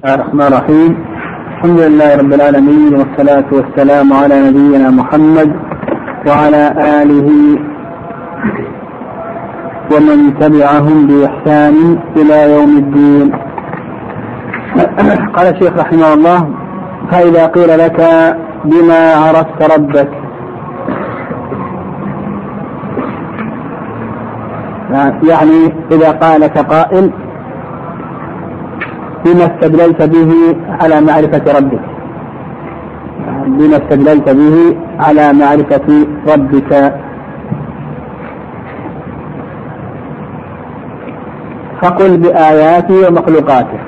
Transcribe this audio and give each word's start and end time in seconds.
الله 0.00 0.14
الرحمن 0.14 0.42
الرحيم. 0.52 0.90
الحمد 1.54 1.80
لله 1.80 2.10
رب 2.20 2.32
العالمين 2.32 2.92
والصلاة 2.94 3.48
والسلام 3.52 4.12
على 4.12 4.36
نبينا 4.48 4.90
محمد 4.90 5.50
وعلى 6.26 6.64
آله 7.02 7.28
ومن 9.92 10.18
تبعهم 10.40 11.06
بإحسان 11.06 11.74
إلى 12.16 12.38
يوم 12.54 12.72
الدين. 12.82 13.26
قال 15.36 15.46
الشيخ 15.54 15.72
رحمه 15.78 16.14
الله 16.14 16.40
فإذا 17.10 17.46
قيل 17.46 17.78
لك 17.78 18.00
بما 18.64 19.02
عرفت 19.24 19.60
ربك 19.74 20.10
يعني 25.30 25.60
إذا 25.92 26.10
قال 26.10 26.40
لك 26.40 26.58
قائل 26.58 27.12
بما 29.24 29.44
استدللت 29.44 30.02
به 30.02 30.56
على 30.80 31.00
معرفة 31.00 31.58
ربك. 31.58 31.80
بما 33.46 33.76
استدللت 33.76 34.28
به 34.28 34.76
على 35.00 35.32
معرفة 35.32 36.06
ربك. 36.28 36.94
فقل 41.82 42.16
بآياته 42.16 43.08
ومخلوقاته. 43.08 43.78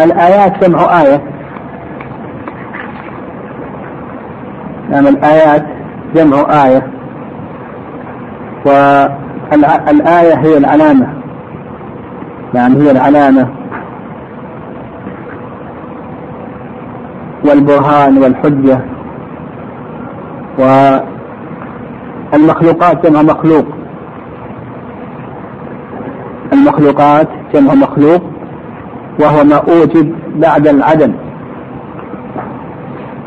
الآيات 0.00 0.64
جمع 0.64 1.00
آية. 1.02 1.20
نعم 4.90 5.06
الآيات 5.06 5.64
جمع 6.14 6.64
آية. 6.66 6.82
والآية 8.66 10.34
هي 10.38 10.58
العلامة. 10.58 11.06
نعم 12.54 12.76
هي 12.76 12.90
العلامة. 12.90 13.48
والبرهان 17.44 18.18
والحجة. 18.18 18.80
والمخلوقات 22.32 23.06
جمع 23.06 23.22
مخلوق. 23.22 23.64
المخلوقات 26.52 27.28
جمع 27.54 27.74
مخلوق 27.74 28.22
وهو 29.20 29.44
ما 29.44 29.56
أوجد 29.56 30.12
بعد 30.36 30.68
العدم. 30.68 31.12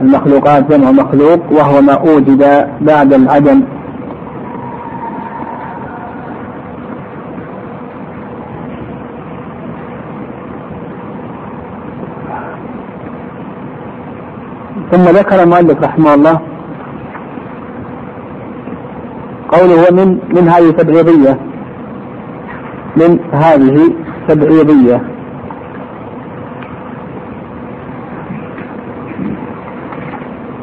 المخلوقات 0.02 0.72
جمع 0.72 0.92
مخلوق 0.92 1.40
وهو 1.52 1.82
ما 1.82 1.94
أوجد 1.94 2.68
بعد 2.82 3.14
العدم. 3.14 3.62
ثم 14.92 15.04
ذكر 15.04 15.44
المؤلف 15.44 15.84
رحمه 15.84 16.14
الله 16.14 16.40
قوله 19.50 19.92
من 19.92 20.20
من 20.36 20.50
هذه 20.50 20.70
تبعيضية. 20.72 21.38
من 22.98 23.20
هذه 23.34 23.94
تبعيضية. 24.28 25.02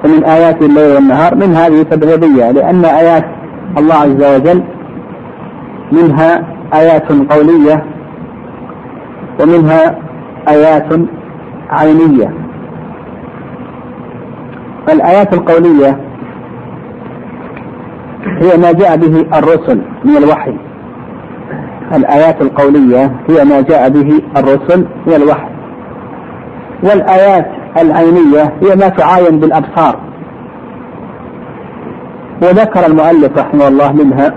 ومن 0.05 0.25
آيات 0.25 0.63
الليل 0.63 0.95
والنهار 0.95 1.35
من 1.35 1.55
هذه 1.55 1.83
تبعيضية 1.83 2.51
لأن 2.51 2.85
آيات 2.85 3.25
الله 3.79 3.95
عز 3.95 4.23
وجل 4.35 4.63
منها 5.93 6.43
آيات 6.75 7.13
قولية 7.13 7.85
ومنها 9.41 9.99
آيات 10.49 10.89
عينية. 11.71 12.42
الآيات 14.89 15.33
القولية 15.35 16.01
هي 18.25 18.57
ما 18.57 18.73
جاء 18.73 18.97
به 18.97 19.39
الرسل 19.39 19.83
من 20.05 20.17
الوحي. 20.17 20.55
الآيات 21.95 22.43
القولية 22.43 23.13
هي 23.29 23.45
ما 23.45 23.61
جاء 23.61 23.89
به 23.89 24.23
الرسل 24.37 24.87
من 25.07 25.15
الوحي. 25.15 25.51
والآيات 26.83 27.47
العينية 27.79 28.53
هي 28.63 28.77
ما 28.77 28.89
تعاين 28.89 29.41
بالأبصار. 29.41 29.97
وذكر 32.43 32.87
المؤلف 32.87 33.39
رحمه 33.39 33.69
الله 33.69 33.93
منها 33.93 34.35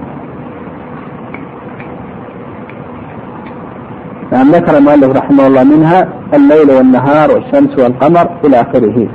نعم 4.32 4.52
ذكر 4.52 4.78
المؤلف 4.78 5.18
رحمه 5.18 5.48
الله 5.48 5.64
منها 5.64 6.08
الليل 6.34 6.72
والنهار 6.72 7.32
والشمس 7.32 7.80
والقمر 7.80 8.30
إلى 8.46 8.62
آخره. 8.62 9.08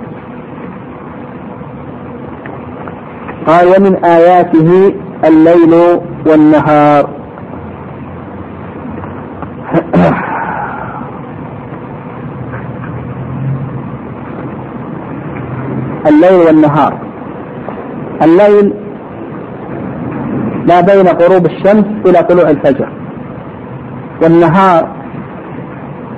قال 3.50 3.66
ومن 3.66 4.05
آياته 4.05 4.94
الليل 5.25 5.75
والنهار. 6.27 7.11
الليل 16.09 16.47
والنهار. 16.47 16.94
الليل 18.22 18.72
ما 20.69 20.81
بين 20.81 21.09
غروب 21.09 21.47
الشمس 21.47 21.84
إلى 22.06 22.22
طلوع 22.22 22.50
الفجر. 22.50 22.89
والنهار 24.22 24.89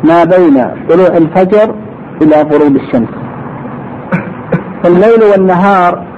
ما 0.05 0.25
بين 0.25 0.67
طلوع 0.89 1.17
الفجر 1.17 1.75
إلى 2.23 2.43
غروب 2.43 2.77
الشمس. 2.77 3.09
فالليل 4.83 5.23
والنهار 5.33 6.12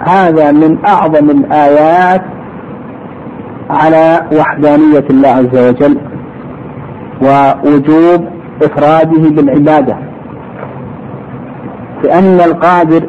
هذا 0.00 0.52
من 0.52 0.78
أعظم 0.86 1.30
الآيات 1.30 2.22
على 3.70 4.20
وحدانية 4.38 5.04
الله 5.10 5.28
عز 5.28 5.68
وجل 5.68 5.98
ووجوب 7.22 8.28
إفراده 8.62 9.30
بالعبادة. 9.30 9.96
لأن 12.04 12.40
القادر 12.40 13.08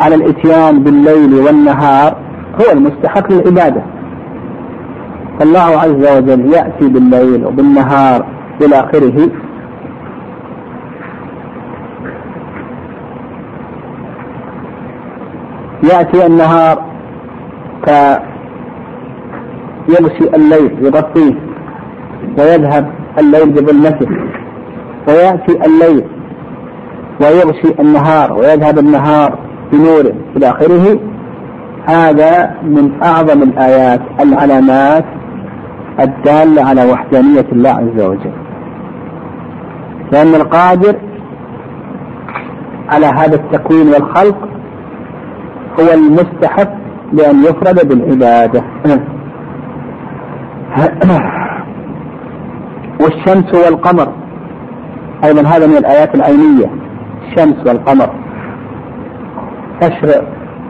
على 0.00 0.14
الإتيان 0.14 0.82
بالليل 0.82 1.34
والنهار 1.34 2.16
هو 2.54 2.72
المستحق 2.72 3.32
للعبادة. 3.32 3.82
فالله 5.38 5.60
عز 5.60 6.16
وجل 6.16 6.52
يأتي 6.52 6.88
بالليل 6.88 7.46
وبالنهار 7.46 8.26
إلى 8.60 8.80
آخره 8.80 9.28
يأتي 15.82 16.26
النهار 16.26 16.84
فيغشي 19.86 20.24
الليل 20.34 20.84
يغطيه 20.84 21.34
ويذهب 22.38 22.90
الليل 23.18 23.50
بظلمته. 23.50 24.08
ويأتي 25.08 25.52
الليل 25.66 26.04
ويغشي 27.20 27.80
النهار 27.80 28.32
ويذهب 28.32 28.78
النهار 28.78 29.38
بنوره 29.72 30.14
إلى 30.36 30.50
آخره. 30.50 30.98
هذا 31.86 32.54
من 32.62 33.02
أعظم 33.02 33.42
الآيات 33.42 34.00
العلامات 34.20 35.04
الدالة 36.00 36.64
على 36.64 36.90
وحدانية 36.90 37.46
الله 37.52 37.70
عز 37.70 38.00
وجل. 38.04 38.32
لأن 40.12 40.34
القادر 40.34 40.96
على 42.88 43.06
هذا 43.06 43.34
التكوين 43.34 43.88
والخلق 43.88 44.51
هو 45.80 45.94
المستحق 45.94 46.68
لأن 47.12 47.42
يفرد 47.42 47.88
بالعبادة. 47.88 48.62
والشمس 53.00 53.54
والقمر 53.54 54.12
أيضا 55.24 55.42
هذا 55.42 55.66
من 55.66 55.76
الآيات 55.76 56.14
العينية 56.14 56.70
الشمس 57.28 57.66
والقمر. 57.66 58.10
تشرق 59.80 60.24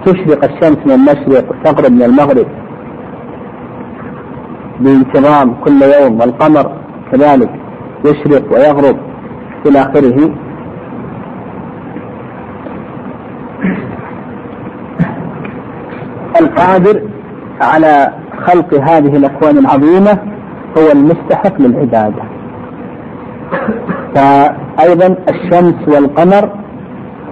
تشرق 0.04 0.44
الشمس 0.44 0.78
من 0.86 0.92
المشرق 0.92 1.44
وتغرب 1.50 1.92
من 1.92 2.02
المغرب. 2.02 2.46
بانتظام 4.80 5.54
كل 5.64 5.82
يوم 5.82 6.20
والقمر 6.20 6.72
كذلك 7.12 7.50
يشرق 8.04 8.52
ويغرب 8.52 8.96
إلى 9.66 9.80
آخره. 9.80 10.30
القادر 16.62 17.02
على 17.60 18.12
خلق 18.46 18.74
هذه 18.74 19.16
الأكوان 19.16 19.58
العظيمة 19.58 20.18
هو 20.78 20.92
المستحق 20.92 21.60
للعبادة. 21.60 22.22
فأيضا 24.14 25.16
الشمس 25.28 25.88
والقمر 25.88 26.50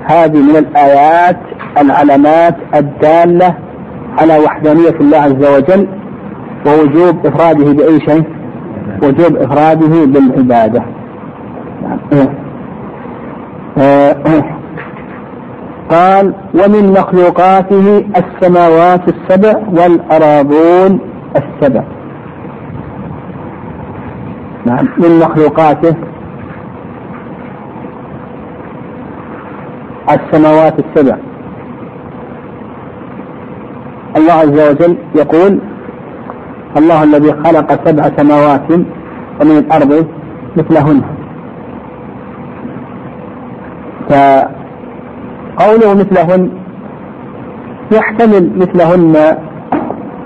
هذه 0.04 0.42
من 0.42 0.56
الآيات 0.56 1.36
العلامات 1.80 2.56
الدالة 2.74 3.54
على 4.18 4.38
وحدانية 4.38 4.94
الله 5.00 5.18
عز 5.18 5.46
وجل 5.56 5.88
ووجوب 6.66 7.26
إفراده 7.26 7.72
بأي 7.72 8.00
شيء؟ 8.00 8.24
وجوب 9.02 9.36
إفراده 9.36 10.04
بالعبادة. 10.06 10.82
قال 15.90 16.34
ومن 16.54 16.92
مخلوقاته 16.92 18.04
السماوات 18.16 19.00
السبع 19.08 19.54
والأراضون 19.72 21.00
السبع. 21.36 21.82
نعم 24.66 24.88
من 24.98 25.18
مخلوقاته 25.18 25.94
السماوات 30.10 30.74
السبع. 30.78 31.16
الله 34.16 34.32
عز 34.32 34.70
وجل 34.70 34.96
يقول 35.14 35.58
الله 36.76 37.02
الذي 37.02 37.32
خلق 37.32 37.88
سبع 37.88 38.10
سماوات 38.16 38.70
ومن 39.40 39.56
الأرض 39.58 40.06
مثلهن. 40.56 41.02
فقوله 45.60 45.94
مثلهن 45.94 46.50
يحتمل 47.92 48.52
مثلهن 48.56 49.12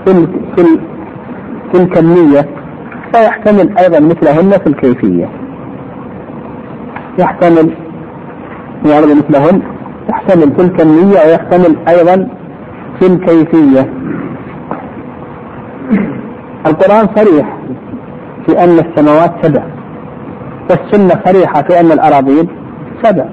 في 0.05 0.27
في 0.55 0.63
في 1.71 1.81
الكمية 1.81 2.45
ويحتمل 3.15 3.77
أيضا 3.77 3.99
مثلهن 3.99 4.49
في 4.51 4.67
الكيفية. 4.67 5.29
يحتمل 7.19 7.73
يعني 8.85 9.05
مثلهن 9.05 9.61
يحتمل 10.09 10.55
في 10.55 10.61
الكمية 10.61 11.19
ويحتمل 11.25 11.75
أيضا 11.87 12.27
في 12.99 13.07
الكيفية. 13.07 13.93
القرآن 16.65 17.07
صريح 17.15 17.57
في 18.45 18.63
أن 18.63 18.79
السماوات 18.79 19.31
سبع 19.41 19.63
والسنة 20.69 21.21
صريحة 21.25 21.61
في 21.61 21.79
أن 21.79 21.91
الأراضين 21.91 22.47
سبع. 23.03 23.25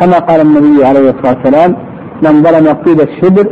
كما 0.00 0.18
قال 0.18 0.40
النبي 0.40 0.84
عليه 0.84 1.10
الصلاة 1.10 1.36
والسلام 1.36 1.76
من 2.22 2.42
ظلم 2.42 2.68
قيد 2.68 3.00
الشبر 3.00 3.46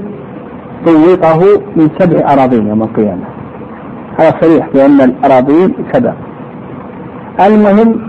طوقه 0.87 1.61
من 1.77 1.89
سبع 1.99 2.33
أراضين 2.33 2.69
يوم 2.69 2.83
القيامة. 2.83 3.25
هذا 4.21 4.35
صريح 4.41 4.69
بأن 4.75 5.01
الأراضين 5.01 5.75
سبع. 5.93 6.13
المهم 7.41 8.01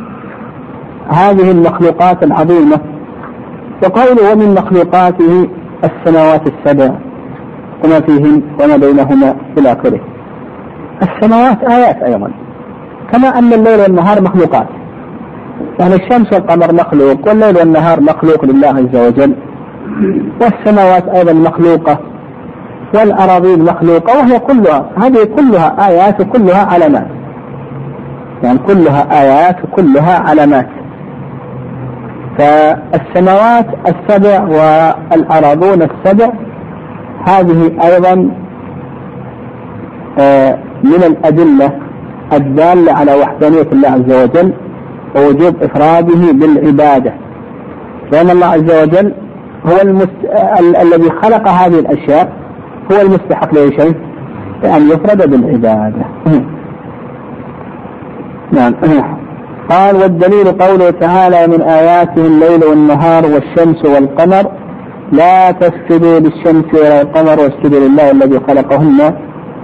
هذه 1.10 1.52
المخلوقات 1.52 2.24
العظيمة 2.24 2.80
وقوله 3.84 4.34
ومن 4.34 4.54
مخلوقاته 4.54 5.48
السماوات 5.84 6.42
السبع 6.48 6.94
وما 7.84 8.00
فيهن 8.00 8.42
وما 8.64 8.78
بينهما 8.78 9.36
إلى 9.58 9.72
آخره. 9.72 10.00
السماوات 11.02 11.64
آيات 11.64 12.04
أيضا 12.04 12.32
كما 13.14 13.28
أن 13.40 13.54
الليل 13.54 13.80
والنهار 13.80 14.22
مخلوقات. 14.22 14.68
يعني 15.80 15.96
الشمس 15.96 16.34
والقمر 16.34 16.74
مخلوق 16.74 17.28
والليل 17.28 17.58
والنهار 17.58 18.02
مخلوق 18.02 18.46
لله 18.46 18.68
عز 18.68 18.96
وجل. 19.08 19.36
والسماوات 20.42 21.08
أيضا 21.08 21.34
مخلوقة. 21.34 22.00
والأراضين 22.96 23.64
مخلوقة. 23.64 24.18
وهي 24.20 24.40
كلها 24.40 24.90
هذه 24.98 25.24
كلها 25.24 25.88
آيات 25.90 26.22
وكلها 26.22 26.66
علامات. 26.66 27.08
يعني 28.44 28.60
كلها 28.60 29.22
آيات 29.22 29.56
وكلها 29.64 30.20
علامات. 30.30 30.68
فالسماوات 32.38 33.66
السبع 33.88 34.44
والأراضون 34.44 35.82
السبع 35.82 36.30
هذه 37.28 37.72
أيضا 37.84 38.30
آه، 40.20 40.58
من 40.84 41.04
الأدلة 41.04 41.72
الدالة 42.34 42.94
على 42.94 43.14
وحدانية 43.16 43.68
الله 43.72 43.90
عز 43.90 44.24
وجل. 44.24 44.54
ووجوب 45.18 45.64
إفراده 45.64 46.32
بالعبادة. 46.32 47.14
لأن 48.12 48.30
الله 48.30 48.46
عز 48.46 48.84
وجل 48.84 49.14
هو 49.66 49.82
المست... 49.82 50.18
ال... 50.60 50.76
الذي 50.76 51.10
خلق 51.10 51.48
هذه 51.48 51.80
الأشياء 51.80 52.34
هو 52.92 53.02
المستحق 53.02 53.54
لأي 53.54 53.72
شيء 53.72 53.96
بأن 54.62 54.88
يفرد 54.88 55.30
بالعبادة. 55.30 56.06
نعم. 58.52 58.74
قال 59.70 59.96
والدليل 59.96 60.52
قوله 60.52 60.90
تعالى 60.90 61.48
من 61.48 61.62
آياته 61.62 62.28
الليل 62.28 62.64
والنهار 62.64 63.26
والشمس 63.26 63.86
والقمر 63.86 64.52
لا 65.12 65.52
تسجدوا 65.52 66.20
للشمس 66.20 66.66
ولا 66.74 67.02
القمر 67.02 67.40
واسجدوا 67.40 67.80
لله 67.80 68.12
الذي 68.12 68.40
خلقهن 68.48 69.14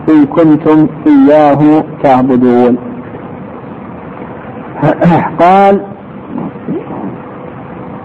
إن 0.10 0.26
كنتم 0.26 0.88
إياه 1.08 1.84
تعبدون. 2.04 2.78
قال 5.44 5.82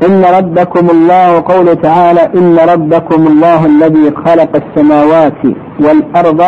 إن 0.06 0.24
ربكم 0.38 0.90
الله 0.90 1.40
قوله 1.40 1.74
تعالى 1.74 2.20
إن 2.36 2.58
ربكم 2.72 3.26
الله 3.26 3.66
الذي 3.66 4.10
خلق 4.26 4.50
السماوات 4.56 5.42
والأرض 5.80 6.42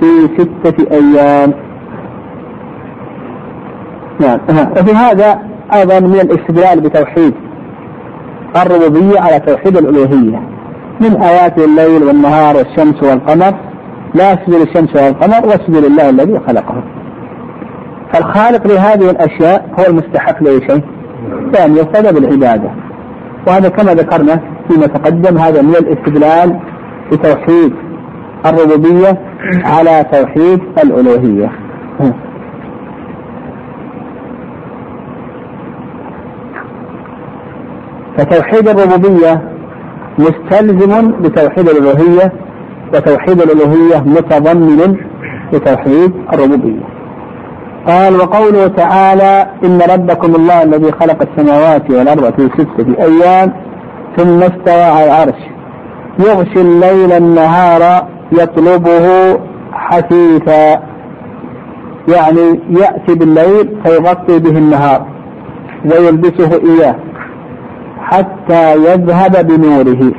في 0.00 0.28
ستة 0.38 0.86
أيام. 0.92 1.52
نعم. 4.20 4.38
وفي 4.76 4.94
هذا 4.94 5.38
أيضا 5.74 6.00
من 6.00 6.20
الاستدلال 6.20 6.80
بتوحيد 6.80 7.34
الربوبية 8.56 9.20
على 9.20 9.40
توحيد 9.40 9.76
الألوهية. 9.76 10.56
من 11.00 11.22
آيات 11.22 11.58
الليل 11.58 12.02
والنهار 12.02 12.56
والشمس 12.56 13.02
والقمر 13.02 13.54
لا 14.14 14.32
يسجد 14.32 14.54
للشمس 14.54 14.96
والقمر 14.96 15.46
واسجد 15.46 15.76
لله 15.76 16.10
الذي 16.10 16.40
خلقهم 16.48 16.95
فالخالق 18.16 18.66
لهذه 18.66 19.10
الأشياء 19.10 19.68
هو 19.78 19.84
المستحق 19.88 20.42
لأي 20.42 20.60
شيء. 20.60 20.82
بأن 21.52 21.76
يفرد 21.76 22.14
بالعبادة 22.14 22.70
وهذا 23.46 23.68
كما 23.68 23.94
ذكرنا 23.94 24.40
فيما 24.68 24.86
تقدم 24.86 25.38
هذا 25.38 25.62
من 25.62 25.74
الاستدلال 25.76 26.60
بتوحيد 27.12 27.72
الربوبية 28.46 29.20
على 29.64 30.04
توحيد 30.12 30.60
الألوهية. 30.84 31.52
فتوحيد 38.18 38.68
الربوبية 38.68 39.42
مستلزم 40.18 41.10
بتوحيد 41.10 41.68
الألوهية 41.68 42.32
وتوحيد 42.94 43.40
الألوهية 43.42 44.00
متضمن 44.06 44.96
لتوحيد 45.52 46.12
الربوبية. 46.32 46.95
قال 47.86 48.16
وقوله 48.16 48.66
تعالى 48.66 49.46
إن 49.64 49.80
ربكم 49.90 50.34
الله 50.34 50.62
الذي 50.62 50.92
خلق 50.92 51.18
السماوات 51.22 51.90
والأرض 51.90 52.34
في 52.34 52.48
ستة 52.58 53.02
أيام 53.02 53.52
ثم 54.16 54.42
استوى 54.42 54.82
على 54.82 55.04
العرش. 55.04 55.40
يغشي 56.18 56.60
الليل 56.60 57.12
النهار 57.12 58.06
يطلبه 58.32 59.38
حثيثا. 59.72 60.82
يعني 62.08 62.60
يأتي 62.70 63.14
بالليل 63.14 63.80
فيغطي 63.84 64.38
به 64.38 64.58
النهار 64.58 65.06
ويلبسه 65.84 66.60
إياه 66.64 66.96
حتى 68.00 68.74
يذهب 68.74 69.46
بنوره. 69.46 70.12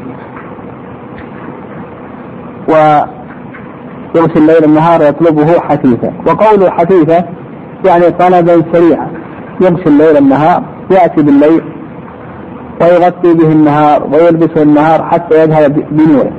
ويغشي 2.70 4.40
الليل 4.40 4.64
النهار 4.64 5.02
يطلبه 5.02 5.60
حثيثا. 5.60 6.14
وقوله 6.28 6.70
حثيثا 6.70 7.37
يعني 7.86 8.12
طلبا 8.12 8.64
سريعا. 8.74 9.08
يغشي 9.62 9.90
الليل 9.90 10.18
النهار 10.18 10.64
يأتي 10.92 11.22
بالليل 11.22 11.62
ويغطي 12.82 13.34
به 13.34 13.52
النهار 13.52 14.04
ويلبسه 14.14 14.62
النهار 14.62 15.04
حتى 15.04 15.44
يذهب 15.44 15.86
بنوره. 15.92 16.32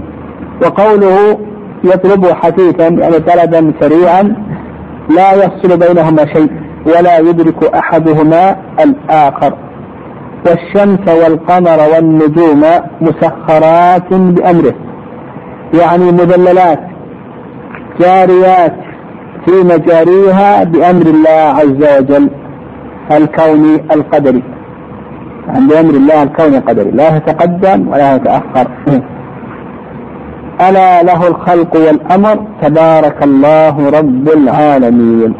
وقوله 0.63 1.39
يطلبه 1.85 2.35
حثيثا 2.35 2.89
يعني 2.89 3.19
طلبا 3.19 3.73
سريعا 3.81 4.37
لا 5.17 5.35
يفصل 5.35 5.79
بينهما 5.79 6.27
شيء 6.27 6.51
ولا 6.87 7.19
يدرك 7.19 7.75
أحدهما 7.75 8.57
الآخر. 8.81 9.55
والشمس 10.47 11.09
والقمر 11.09 11.79
والنجوم 11.95 12.65
مسخرات 13.01 14.15
بأمره. 14.15 14.75
يعني 15.75 16.13
مذللات 16.13 16.81
جاريات 18.01 18.88
في 19.49 19.65
مجاريها 19.65 20.65
بأمر 20.65 21.07
الله 21.07 21.31
عز 21.31 21.99
وجل 21.99 22.31
الكوني 23.13 23.75
القدري. 23.95 24.43
يعني 25.49 25.67
بأمر 25.67 25.91
الله 25.91 26.23
الكوني 26.23 26.59
القدري. 26.59 26.91
لا 26.91 27.17
يتقدم 27.17 27.89
ولا 27.89 28.17
يتأخر. 28.17 28.69
ألا 30.69 31.03
له 31.03 31.29
الخلق 31.29 31.77
والأمر. 31.77 32.39
تبارك 32.63 33.23
الله 33.23 33.91
رب 33.91 34.29
العالمين. 34.29 35.35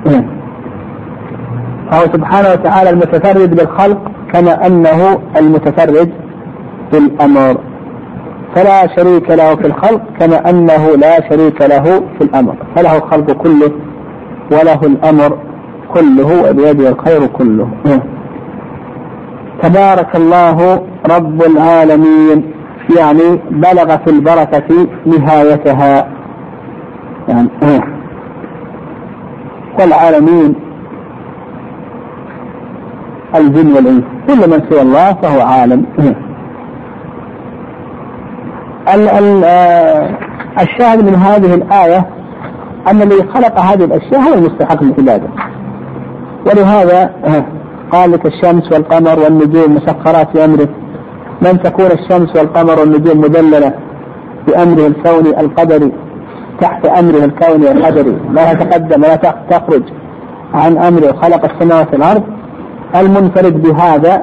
فهو 1.91 2.05
سبحانه 2.13 2.53
وتعالى 2.53 2.91
المتفرد 2.91 3.55
بالخلق 3.55 3.99
كما 4.33 4.67
أنه 4.67 5.19
المتفرد 5.37 6.11
بالأمر. 6.93 7.57
فلا 8.55 8.97
شريك 8.97 9.31
له 9.31 9.55
في 9.55 9.67
الخلق 9.67 10.01
كما 10.21 10.51
أنه 10.51 10.97
لا 10.97 11.29
شريك 11.29 11.63
له 11.63 11.85
في 11.85 12.25
الأمر. 12.25 12.55
فله 12.77 12.97
الخلق 12.97 13.33
كله 13.33 13.71
وله 14.51 14.81
الأمر 14.83 15.39
كله 15.95 16.51
وبيده 16.51 16.89
الخير 16.89 17.27
كله. 17.27 17.69
تبارك 19.63 20.17
الله 20.17 20.83
رب 21.11 21.43
العالمين 21.43 22.53
يعني 22.99 23.41
بلغ 23.51 23.97
في 23.97 24.11
البركة 24.11 24.87
نهايتها. 25.07 26.09
يعني 27.29 27.49
والعالمين 29.79 30.55
الجن 33.35 33.73
والإنس 33.73 34.05
كل 34.29 34.51
من 34.51 34.63
سوى 34.71 34.83
الله 34.83 35.13
فهو 35.13 35.41
عالم. 35.41 35.87
آه، 39.45 40.11
الشاهد 40.61 41.05
من 41.05 41.15
هذه 41.15 41.55
الآية 41.55 42.18
أن 42.87 43.03
الذي 43.03 43.29
خلق 43.35 43.61
هذه 43.61 43.85
الأشياء 43.85 44.21
هو 44.21 44.35
المستحق 44.35 44.83
للعبادة 44.83 45.29
ولهذا 46.47 47.11
آه، 47.25 47.45
قال 47.93 48.13
لك 48.13 48.27
الشمس 48.27 48.73
والقمر 48.73 49.19
والنجوم 49.19 49.75
مسخرات 49.75 50.35
بأمره 50.35 50.69
من 51.43 51.63
تكون 51.63 51.87
الشمس 51.87 52.37
والقمر 52.37 52.81
والنجوم 52.81 53.21
مدللة 53.21 53.73
بأمره 54.47 54.87
الكوني 54.87 55.41
القدري 55.41 55.93
تحت 56.61 56.87
أمره 56.87 57.25
الكوني 57.25 57.73
القدري. 57.73 58.17
لا 58.33 58.55
تتقدم 58.55 59.03
ولا 59.03 59.15
تخرج 59.51 59.83
عن 60.55 60.79
أمره. 60.79 61.13
خلق 61.23 61.53
السماوات 61.53 61.93
والأرض. 61.93 62.23
المنفرد 62.97 63.63
بهذا 63.63 64.23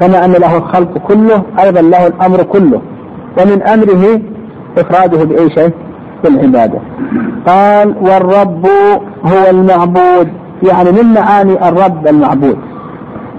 كما 0.00 0.24
أن 0.24 0.32
له 0.32 0.56
الخلق 0.56 0.98
كله 0.98 1.42
أيضا 1.60 1.80
له 1.80 2.06
الأمر 2.06 2.42
كله. 2.42 2.80
ومن 3.40 3.62
أمره 3.62 4.20
إفراده 4.78 5.24
بأي 5.24 5.50
شيء 5.50 5.70
بالعبادة 6.24 6.78
قال 7.46 7.94
والرب 8.00 8.66
هو 9.24 9.50
المعبود. 9.50 10.28
يعني 10.62 10.92
من 10.92 11.14
معاني 11.14 11.68
الرب 11.68 12.06
المعبود. 12.06 12.58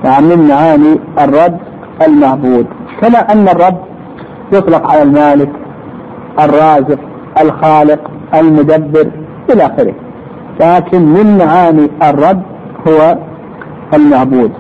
يعني 0.04 0.36
من 0.36 0.48
معاني 0.48 1.00
الرب 1.20 1.58
المعبود. 2.08 2.66
كما 3.02 3.20
أن 3.20 3.48
الرب 3.48 3.78
يطلق 4.52 4.92
على 4.92 5.04
المالك 5.04 5.50
الرازق 6.40 7.00
الخالق 7.42 8.00
المدبر 8.36 9.08
إلى 9.50 9.66
آخره. 9.66 9.94
لكن 10.60 11.02
من 11.02 11.38
معاني 11.38 11.90
الرب 12.10 12.42
هو 12.88 13.18
المعبود. 13.94 14.52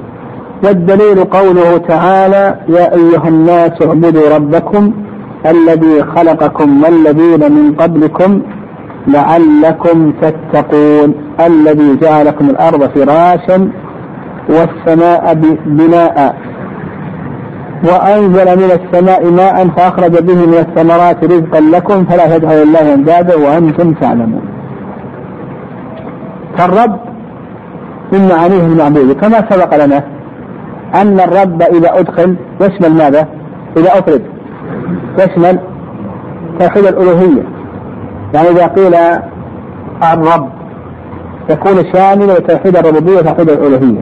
والدليل 0.63 1.23
قوله 1.23 1.77
تعالى 1.77 2.55
يا 2.69 2.93
أيها 2.95 3.27
الناس 3.27 3.71
اعبدوا 3.81 4.35
ربكم 4.35 4.91
الذي 5.45 6.03
خلقكم 6.03 6.83
والذين 6.83 7.51
من 7.51 7.75
قبلكم 7.75 8.41
لعلكم 9.07 10.13
تتقون 10.21 11.13
الذي 11.39 11.97
جعلكم 12.01 12.49
الأرض 12.49 12.89
فراشا 12.89 13.71
والسماء 14.49 15.33
بناء. 15.65 16.35
وأنزل 17.83 18.57
من 18.57 18.71
السماء 18.79 19.31
ماء 19.31 19.67
فأخرج 19.67 20.11
به 20.23 20.45
من 20.45 20.53
الثمرات 20.53 21.23
رزقا 21.23 21.59
لكم 21.59 22.05
فلا 22.05 22.37
تجعلوا 22.37 22.63
الله 22.63 22.93
أندادا 22.93 23.35
وأنتم 23.35 23.93
تعلمون. 23.93 24.41
فالرب 26.57 26.99
من 28.11 28.27
معانيه 28.27 28.65
المعبود. 28.65 29.11
كما 29.11 29.37
سبق 29.49 29.85
لنا 29.85 30.03
أن 30.95 31.19
الرب 31.19 31.61
إذا 31.61 31.99
أدخل 31.99 32.35
يشمل 32.61 32.97
ماذا؟ 32.97 33.27
إذا 33.77 33.99
أفرد 33.99 34.21
يشمل 35.17 35.59
توحيد 36.59 36.85
الألوهية. 36.85 37.43
يعني 38.33 38.49
إذا 38.49 38.67
قيل 38.67 38.95
الرب 40.13 40.49
يكون 41.49 41.93
شاملا 41.93 42.33
لتوحيد 42.33 42.77
الربوبية 42.77 43.17
وتوحيد 43.17 43.49
الألوهية. 43.49 44.01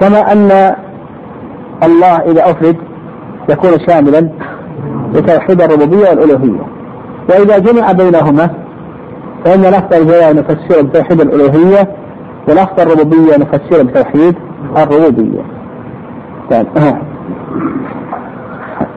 كما 0.00 0.32
أن 0.32 0.74
الله 1.82 2.16
إذا 2.16 2.50
أفرد 2.50 2.76
يكون 3.48 3.70
شاملا 3.86 4.28
لتوحيد 5.14 5.62
الربوبية 5.62 6.08
والألوهية. 6.10 6.66
وإذا 7.28 7.58
جمع 7.58 7.92
بينهما 7.92 8.50
فإن 9.44 9.60
لفظ 9.60 9.94
الجلالة 9.94 10.32
نفسره 10.32 10.82
بتوحيد 10.82 11.20
الألوهية 11.20 11.88
ولفظ 12.48 12.80
الربوبية 12.80 13.36
نفسره 13.36 13.82
بتوحيد 13.82 14.34
الربوبية. 14.76 15.42
طيب. 16.50 16.66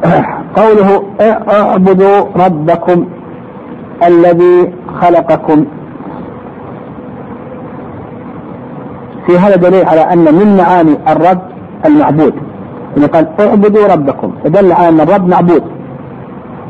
قوله 0.59 1.03
اعبدوا 1.49 2.19
ربكم 2.45 3.05
الذي 4.07 4.73
خلقكم. 5.01 5.65
في 9.27 9.37
هذا 9.37 9.55
دليل 9.55 9.85
على 9.85 10.01
أن 10.01 10.35
من 10.35 10.57
معاني 10.57 10.95
الرب 11.07 11.41
المعبود. 11.85 12.33
يعني 12.95 13.07
قال 13.07 13.27
اعبدوا 13.39 13.87
ربكم 13.87 14.31
فدل 14.43 14.71
على 14.71 14.89
أن 14.89 15.01
الرب 15.01 15.27
معبود. 15.27 15.63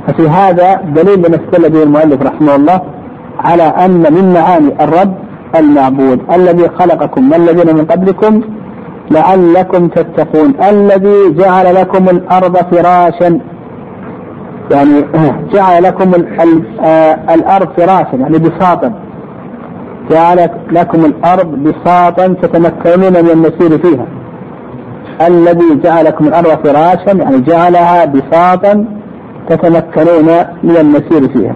ففي 0.07 0.29
هذا 0.29 0.75
دليل 0.75 1.19
لما 1.19 1.35
استدل 1.35 1.69
به 1.69 1.83
المؤلف 1.83 2.21
رحمه 2.21 2.55
الله 2.55 2.81
على 3.39 3.63
أن 3.63 4.13
من 4.13 4.33
معاني 4.33 4.83
الرب 4.83 5.13
المعبود. 5.55 6.19
الذي 6.33 6.69
خلقكم 6.69 7.31
والذين 7.31 7.75
من 7.75 7.85
قبلكم؟ 7.85 8.41
لعلكم 9.11 9.87
تتقون. 9.87 10.53
الذي 10.69 11.33
جعل 11.37 11.75
لكم 11.75 12.09
الأرض 12.09 12.57
فراشا. 12.57 13.39
يعني 14.71 15.05
جعل 15.53 15.83
لكم 15.83 16.11
آه، 16.83 17.33
الأرض 17.33 17.67
فراشا 17.77 18.15
يعني 18.15 18.37
بساطا. 18.37 18.93
جعل 20.11 20.49
لكم 20.71 21.05
الأرض 21.05 21.47
بساطا 21.47 22.27
تتمكنون 22.27 23.23
من 23.23 23.29
المسير 23.29 23.77
فيها. 23.77 24.05
الذي 25.27 25.79
جعلكم 25.83 26.27
الأرض 26.27 26.67
فراشا 26.67 27.17
يعني 27.17 27.41
جعلها 27.41 28.05
بساطا 28.05 28.85
تتمكنون 29.49 30.45
من 30.63 30.77
المسير 30.77 31.27
فيها. 31.27 31.55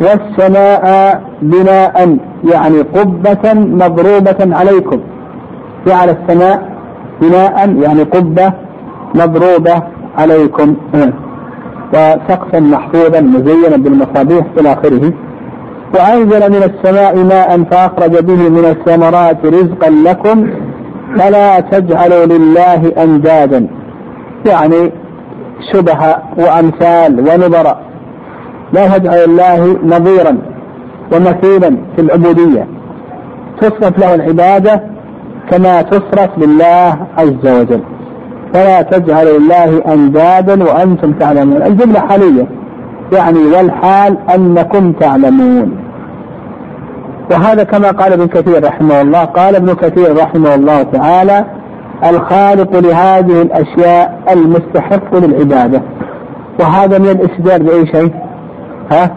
والسماء 0.00 1.22
بناء 1.42 2.18
يعني 2.52 2.80
قبة 2.80 3.54
مضروبة 3.54 4.56
عليكم. 4.56 5.00
جعل 5.86 6.08
السماء 6.08 6.74
بناء 7.20 7.76
يعني 7.82 8.02
قبة 8.02 8.52
مضروبة 9.14 9.82
عليكم. 10.18 10.76
وسقفا 11.92 12.60
محفوظا 12.60 13.20
مزينا 13.20 13.76
بالمصابيح 13.76 14.46
إلى 14.58 14.72
آخره. 14.72 15.12
وأنزل 15.94 16.50
من 16.50 16.62
السماء 16.62 17.16
ماء 17.16 17.62
فأخرج 17.70 18.24
به 18.24 18.48
من 18.48 18.64
الثمرات 18.64 19.46
رزقا 19.46 19.90
لكم. 19.90 20.50
فلا 21.18 21.60
تجعلوا 21.60 22.26
لله 22.26 22.92
أندادا. 23.02 23.66
يعني 24.46 24.92
شبه 25.72 26.16
وأمثال 26.38 27.20
ونظر. 27.20 27.76
لا 28.72 28.98
تجعل 28.98 29.18
الله 29.18 29.76
نظيرا 29.84 30.38
ومثيلا 31.12 31.76
في 31.96 32.02
العبودية. 32.02 32.66
تصرف 33.60 33.98
له 33.98 34.14
العبادة 34.14 34.93
كما 35.50 35.82
تصرف 35.82 36.30
لله 36.38 36.96
عز 37.18 37.60
وجل. 37.60 37.80
فلا 38.54 38.82
تجعلوا 38.82 39.38
لله 39.38 39.82
أندادا 39.94 40.64
وأنتم 40.64 41.12
تعلمون. 41.12 41.62
الجملة 41.62 42.00
حالية. 42.00 42.46
يعني 43.12 43.38
والحال 43.38 44.18
أنكم 44.34 44.92
تعلمون. 44.92 45.76
وهذا 47.30 47.64
كما 47.64 47.90
قال 47.90 48.12
ابن 48.12 48.26
كثير 48.26 48.64
رحمه 48.64 49.00
الله. 49.00 49.24
قال 49.24 49.56
ابن 49.56 49.74
كثير 49.74 50.16
رحمه 50.16 50.54
الله 50.54 50.82
تعالى 50.82 51.44
الخالق 52.04 52.78
لهذه 52.78 53.42
الأشياء 53.42 54.22
المستحق 54.32 55.16
للعبادة. 55.16 55.82
وهذا 56.60 56.98
من 56.98 57.08
الاستدلال 57.08 57.62
بأي 57.62 57.86
شيء؟ 57.86 58.12
ها؟ 58.92 59.10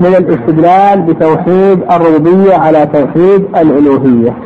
من 0.00 0.06
الاستدلال 0.06 1.02
بتوحيد 1.02 1.80
الربوبية 1.90 2.54
على 2.54 2.86
توحيد 2.86 3.44
الألوهية. 3.56 4.36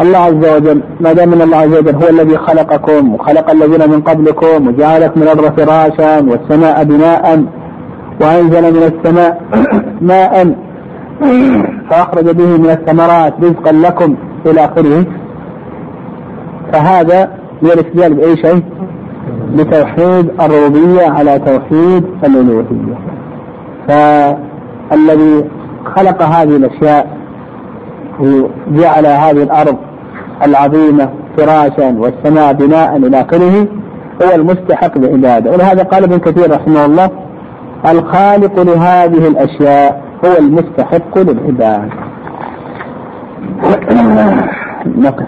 الله 0.00 0.18
عز 0.18 0.56
وجل 0.56 0.82
ما 1.00 1.12
دام 1.12 1.32
أن 1.32 1.42
الله 1.42 1.56
عز 1.56 1.76
وجل 1.76 1.94
هو 1.94 2.08
الذي 2.08 2.38
خلقكم 2.38 3.14
وخلق 3.14 3.50
الذين 3.50 3.90
من 3.90 4.00
قبلكم 4.00 4.68
وجعلكم 4.68 5.22
الأرض 5.22 5.60
فراشا 5.60 6.20
والسماء 6.20 6.84
بناء 6.84 7.44
وأنزل 8.20 8.62
من 8.62 8.82
السماء 8.82 9.42
ماء 10.10 10.56
فأخرج 11.90 12.24
به 12.24 12.58
من 12.58 12.70
الثمرات 12.70 13.34
رزقا 13.42 13.72
لكم 13.72 14.16
إلى 14.46 14.64
آخره 14.64 15.04
فهذا 16.72 17.30
من 17.62 17.70
الاستدلال 17.70 18.14
بأي 18.14 18.36
شيء؟ 18.36 18.62
بتوحيد 19.54 20.30
الربوبية 20.40 21.06
على 21.06 21.38
توحيد 21.38 22.04
الألوهية 22.24 22.98
فالذي 23.88 25.44
خلق 25.96 26.22
هذه 26.22 26.56
الأشياء 26.56 27.15
وجعل 28.20 29.06
هذه 29.06 29.42
الأرض 29.42 29.76
العظيمة 30.44 31.08
فراشا 31.36 31.96
والسماء 31.98 32.52
بناء 32.52 32.96
إلى 32.96 33.20
آخره 33.20 33.66
هو 34.22 34.34
المستحق 34.34 34.98
لعبادة 34.98 35.50
ولهذا 35.50 35.82
قال 35.82 36.04
ابن 36.04 36.18
كثير 36.18 36.50
رحمه 36.50 36.84
الله 36.84 37.10
الخالق 37.90 38.62
لهذه 38.62 39.28
الأشياء 39.28 40.02
هو 40.24 40.38
المستحق 40.38 41.18
للعباد 41.18 41.90
نقف. 45.06 45.26